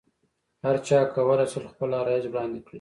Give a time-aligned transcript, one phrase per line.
[0.65, 2.69] هرچا کولای شول خپل عرایض وړاندې کړي.